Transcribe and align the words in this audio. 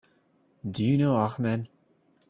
Do 0.65 0.83
you 0.83 0.97
know 0.97 1.15
Ahmed? 1.15 1.69